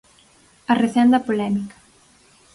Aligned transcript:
Arrecende 0.73 1.15
a 1.17 1.25
polémica. 1.27 1.75